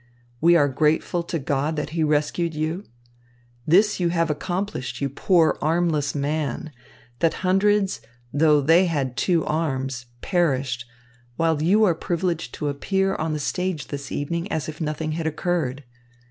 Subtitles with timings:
[0.41, 2.85] "We are grateful to God that he rescued you.
[3.67, 6.71] This you have accomplished, you poor armless man,
[7.19, 8.01] that hundreds,
[8.33, 10.85] though they had two arms, perished,
[11.35, 15.27] while you are privileged to appear on the stage this evening as if nothing had
[15.27, 15.83] occurred.